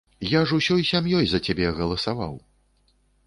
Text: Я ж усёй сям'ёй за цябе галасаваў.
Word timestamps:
Я 0.29 0.39
ж 0.51 0.57
усёй 0.61 0.85
сям'ёй 0.91 1.27
за 1.33 1.39
цябе 1.49 1.67
галасаваў. 1.79 2.33